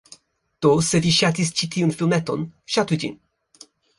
[0.65, 3.21] Do, se vi ŝatis ĉi tiun filmeton, ŝatu ĝin